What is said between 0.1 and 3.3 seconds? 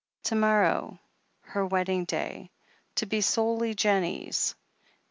To morrow— ^her wedding day— ^to be